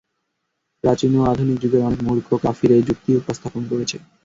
প্রাচীন 0.83 1.11
ও 1.15 1.31
আধুনিক 1.31 1.57
যুগের 1.63 1.85
অনেক 1.87 2.01
মূর্খ 2.07 2.27
কাফির 2.43 2.71
এ 2.73 2.87
যুক্তিই 2.87 3.19
উপস্থাপন 3.21 3.61
করেছে। 3.71 3.97